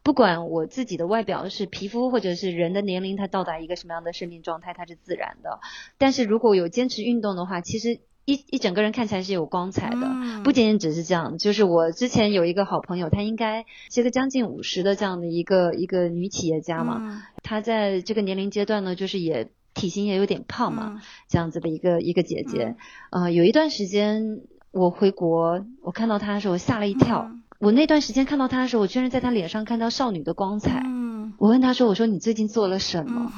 [0.03, 5.61] 不管我自己的外表是皮肤，或者是人的年龄，它到达一个什么样的生命状态，它是自然的。
[5.97, 10.43] 但是如果有坚持运动的话，其实一一整个人看起来是有光彩的。
[10.45, 17.23] 不仅仅只是这样，就是我之前有一个好朋友，她应该是个将近五十的这样的一个一个女企业家嘛。
[17.43, 22.75] 她在这个年龄阶段呢，就是也体型也有点胖嘛，这样子的一个一个姐姐。
[23.11, 24.41] 呃，有一段时间
[24.73, 27.31] 我回国，我看到她的时候吓了一跳。
[27.61, 30.83] 我那段时间看到她的时候，我居然在她脸上看到少女的光彩。
[30.85, 33.33] 嗯，我问她说：“我说你最近做了什么？”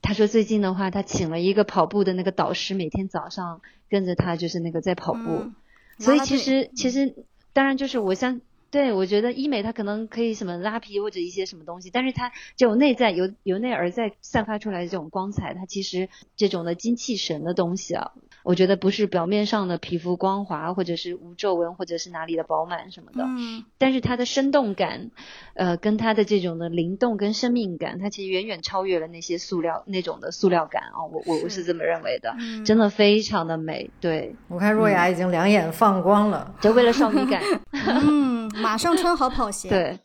[0.00, 5.50] 她说：“最近的话，她请了一个跑步的那个导师，每天早上跟着她，就是那个在跑步。
[5.98, 7.14] 所以其实其实
[7.52, 8.40] 当然就是我相
[8.72, 18.12] 对我觉得医美它可能可以什么拉皮或者一些什么东西，但是它这种内在由由内而在散发出来的这种光彩，它其实这种的精气神的东西啊。”
[18.46, 25.10] 我觉得不是表面上的皮肤光滑，或者是无皱纹，或者是哪里的饱满什么的，嗯，但是它的生动感，
[25.54, 33.90] 呃，跟它的这种的灵动跟生命感，它其实远远超越了那些塑料那种的塑料感啊，我我我是这么认为的，真的非常的美。
[34.00, 37.42] 对，我看若雅已经两眼放光了，就为了少女感
[37.74, 39.68] 嗯，马上穿好跑鞋。
[39.68, 39.98] 对，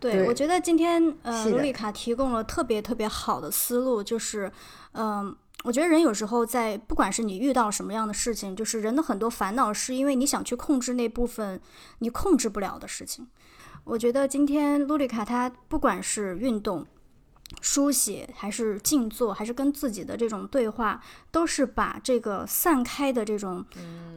[0.00, 4.50] 对，我觉得今天呃，卢丽卡提供了特别特别好的思路，就是
[4.94, 5.36] 嗯。
[5.64, 11.58] 我觉得人有时候在，不管是你遇到什么样的事情，就是人的很多烦恼，是因为你想去控制那部分
[12.00, 13.26] 你控制不了的事情。
[13.84, 16.84] 我觉得今天露丽卡她不管是运动、
[17.62, 21.00] 书写，还是静坐，还是跟自己的这种对话，
[21.30, 23.64] 都是把这个散开的这种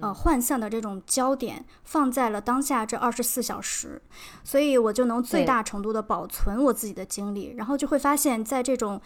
[0.02, 4.02] 呃涣散的这种焦点放在了当下这二十四小时，
[4.44, 9.02] 所以我就能最大程度的保存我自己的精力，然后就会发现，在这种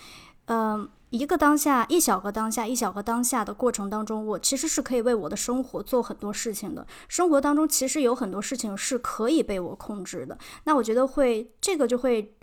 [0.46, 0.90] 嗯。
[1.12, 6.88] 一个当下，一小个当下，一小个当下的过程当中，我其实是可以为我的生活做很多事情的。
[7.10, 10.38] 生活当中其实有很多事情是可以被我控制的。
[10.64, 12.34] 那我觉得会，这个就会，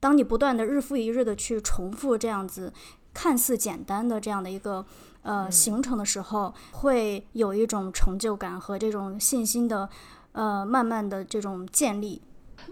[0.00, 2.72] 当你不断的日复一日的去重复这样子
[3.12, 4.86] 看似简单的这样的一个
[5.20, 9.86] 呃行程的时候，会有一种成就感和这种信心的
[10.32, 12.22] 呃慢慢的这种建立。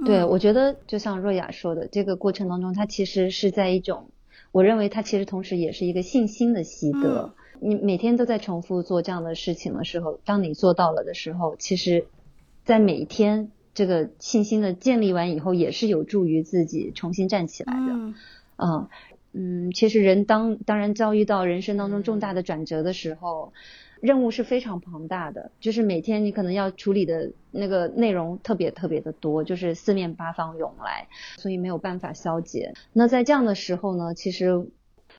[0.06, 4.08] 对，我觉得就像若雅说的，这个过程当中，它其实是在一种。
[4.52, 7.34] 我认为它其实同时也是一个信心的习得。
[7.60, 12.06] 你每天都在重复做这样的事情的时候，当你做到了的时候，其实，
[12.64, 18.14] 在每一天这个信心的建立完以后，也是有助于自己重新站起来的。
[18.58, 18.88] 嗯
[19.32, 23.52] 嗯，其实人当当然遭遇到人生当中重大的转折的时候。
[24.02, 32.74] 任务是非常庞大的，就是每天你可能要处理的那个内容特别特别的多，就是四面八方涌来，所以没有办法消解。
[32.92, 34.66] 那在这样的时候呢，其实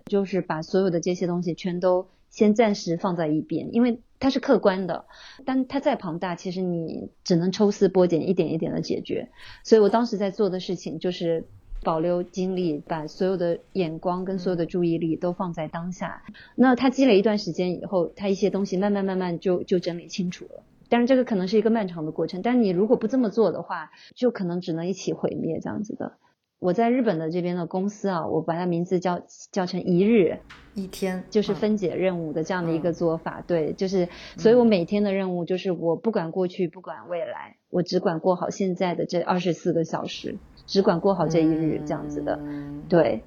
[0.06, 5.06] 就是把所有的这些东西全都先暂时放在一边，因为它是客观的，
[5.46, 9.30] 但它再庞大，其实你只能抽丝剥茧，一点一点的解决。
[9.64, 11.46] 所以我当时在做的事情就是。
[11.84, 16.24] 保留精力，把所有的眼光跟所有的注意力都放在当下。
[16.56, 20.64] 那他积累一段时间以后，他一些东西慢慢慢慢就就整理清楚了。
[20.90, 22.42] 但是这个可能是一个漫长的过程。
[22.42, 26.14] 但你如果不这么做的话，就可能只能一起毁灭这样子的。
[26.60, 29.22] 我在日本的这边的公司啊，我把它名字叫
[29.52, 30.38] 叫成一日
[30.76, 33.44] 一天，就是分解任务的这样的一个做法。
[33.46, 34.08] 对，就是
[34.38, 40.38] 所以我每天的任务就是我不管过去不管未来，我只管过好现在的这二十四个小时。
[40.66, 42.40] 只管过好这一日，这样子的，
[42.88, 43.22] 对，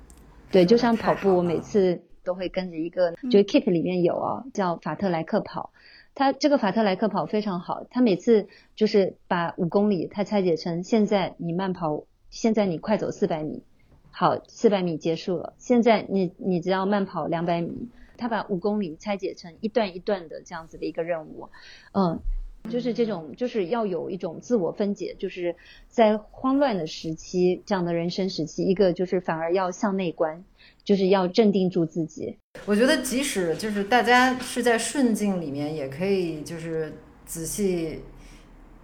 [0.51, 5.71] 对，就像跑步，我每次都会跟着一个，就是 Keep 里面有啊，叫法特莱克跑，
[6.15, 13.63] 他这个法特莱克跑非常好，他每次就是把五公里他拆解成现在你慢跑，现在你快走四百米，
[14.11, 21.51] 好，四百米结束了，现在你你只要慢跑两百米，他把五公里拆解成一段一段的这样子的一个任务，
[21.93, 22.19] 嗯。
[22.69, 25.55] 就是这种，就是要有一种自我分解，就是
[25.89, 30.45] 在慌乱的时期，这样的人生时期，一个就是反而要向内观，
[30.85, 32.37] 就是要镇定住自己。
[32.65, 36.93] 我觉得即使就是大家是在顺境里面，也可以就是
[37.25, 38.01] 仔细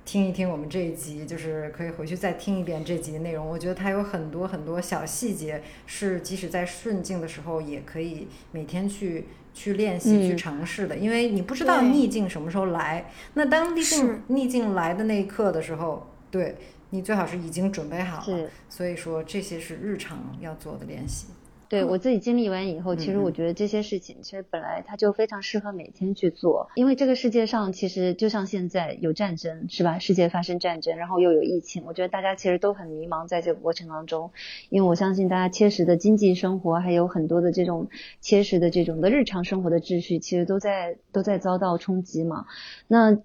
[0.05, 3.49] 听一听我们这一集，就是可以回去再听一遍这集的内容。
[3.49, 9.27] 我觉得它有很多很多小细节，是即使在顺境的时候，也可以每天去。
[9.55, 13.11] 去练习、去尝试的，因为你不知道逆境什么时候来。
[13.35, 16.57] 那当逆境逆境来的那一刻的时候，对
[16.91, 18.51] 你最好是已经准备好了。
[18.69, 21.27] 所以说，这些是日常要做的练习。
[21.73, 29.99] 对我自己经历完以后，其实我觉得这些事情其实本来它就非常适合每天去做，因为这个世界上其实就像现在有战争是吧？
[29.99, 34.33] 世界发生战争，然后又有疫情，我觉得大家其实都很迷茫在这个过程当中，
[34.69, 37.89] 因为我相信大家切实的经济生活还有很多的这种
[38.21, 42.45] 切实的这种的日常生活的秩序，其实都在都在遭到冲击嘛。
[42.87, 43.17] 那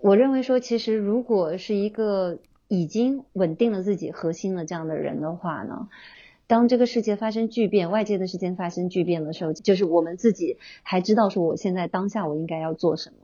[0.00, 5.90] 我认为说，其实如果是一个已经稳定了自己核心的这样的人的话呢？
[6.46, 13.16] 当这个世界发生巨变，外界的事件发生巨变的时候，就是我们自己还知道说，我现在当下我应该要做什么。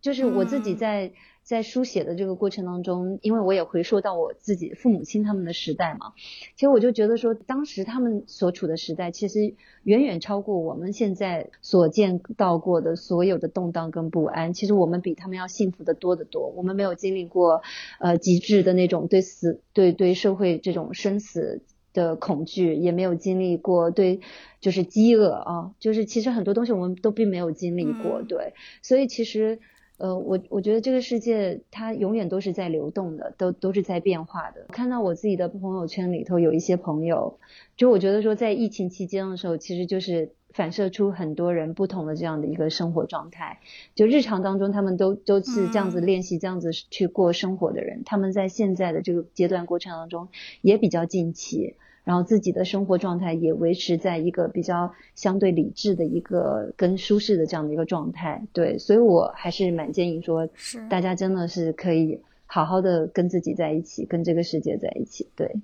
[0.00, 1.12] 就是我自己在
[1.42, 6.12] 在书写的这个过程当中，因为我也回溯到我自己父母亲他们的时代嘛，
[6.56, 14.52] 其实我就觉得说，当时他们所处的时代，其实远远超过我们现在所见到过的所有的动荡跟不安。
[14.52, 16.48] 其实我们比他们要幸福的多得多。
[16.48, 17.62] 我们没有经历过
[17.98, 21.62] 呃极致的那种对死对对社会这种生死。
[21.94, 24.20] 的恐惧也没有经历过，对，
[24.60, 29.58] 就是饥饿啊，就是其实很多东西我们都并没有经历过，对，所以其实，
[29.96, 34.66] 呃，我我觉得这个世界它永远都是在流动的，都都是在变化的。
[34.68, 37.38] 看到我自己的朋友圈里头有一些朋友，
[37.76, 43.58] 就我觉得说在疫情期间的时候，其实就是反射出很多人不同的这样的一个生活状态。
[43.94, 50.28] 就日常当中他们都都是这样子练习、这样子去过生活的人，他们在现在的这个阶段过程当中
[50.62, 51.74] 也比较近期。
[52.04, 65.56] 然后自己的生活状态也维持在一个比较相对理智的一个跟舒适的这样的一个状态，对，所以我还是蛮建议说，是大家真的是可以好好的跟自己在一起，跟这个世界在一起，对。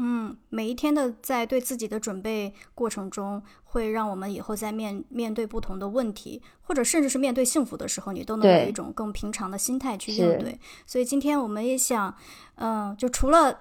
[0.00, 10.58] 嗯，每一天的在对自己的准备过程中，会让我们以后在面面对不同的问题，或者甚至是面对幸福的时候，你都能有一种更平常的心态去应对。
[10.86, 12.14] 所以今天我们也想，
[12.54, 13.58] 嗯，就除了。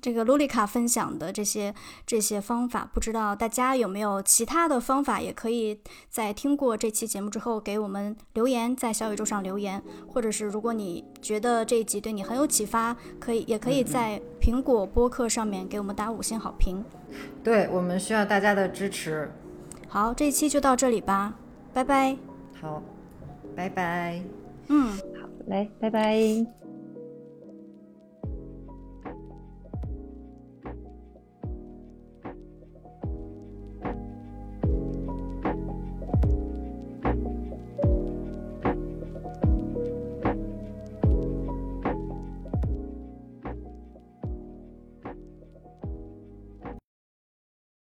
[0.00, 1.74] 这个卢丽卡分享的这些
[2.06, 5.20] 这些方法，不知道大家有没有其他的方法？
[5.20, 16.84] 也可以在听过这期节目之后给我们留言，在小宇宙上留言，或者是如果你觉得这一集对你很有启发，可以也可以在苹果播客上面给我们打五星好评。
[17.42, 19.30] 对我们需要大家的支持。
[19.88, 21.34] 好，这一期就到这里吧，
[21.72, 22.16] 拜拜。
[22.60, 22.80] 好，
[23.56, 24.22] 拜拜。
[24.68, 26.59] 嗯，好嘞，拜拜。